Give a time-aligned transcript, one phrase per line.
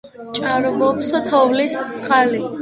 [0.37, 2.43] ჭარბობს თოვლის წყალი.